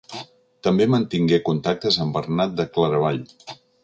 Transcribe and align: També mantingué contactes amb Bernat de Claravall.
També 0.67 0.85
mantingué 0.93 1.39
contactes 1.49 1.99
amb 2.05 2.17
Bernat 2.19 2.57
de 2.61 2.65
Claravall. 2.79 3.21